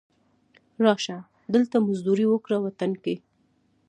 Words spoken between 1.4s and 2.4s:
دلته مزدوري